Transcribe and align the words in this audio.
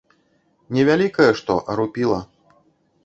Не 0.77 0.85
вялікае 0.89 1.27
што, 1.41 1.59
а 1.69 1.79
рупіла. 1.81 2.19